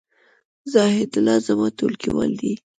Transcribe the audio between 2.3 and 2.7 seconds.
دی